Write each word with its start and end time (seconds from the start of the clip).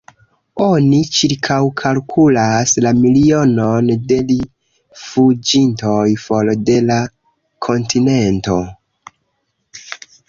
Oni 0.67 0.99
ĉirkaŭkalkulas 1.17 2.73
la 2.85 2.93
milionon 3.01 3.91
de 4.13 4.17
rifuĝintoj 4.31 6.01
for 6.25 6.53
de 6.71 6.79
la 6.89 6.99
kontinento. 7.69 8.57